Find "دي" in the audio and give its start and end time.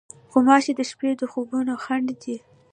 2.21-2.35